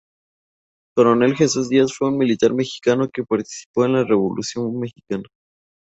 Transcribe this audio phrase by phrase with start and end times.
[0.95, 5.25] Coronel Jesús Díaz fue un militar mexicano que participó en la Revolución mexicana.